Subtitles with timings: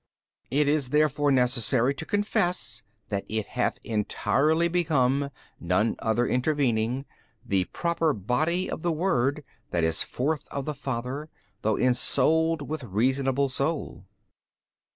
[0.49, 0.59] B.
[0.61, 7.05] It is therefore necessary to confess that it hath entirely become (none other intervening)
[7.45, 11.29] the Proper Body of the Word that is forth of the Father,
[11.61, 14.05] though ensouled with reasonable soul.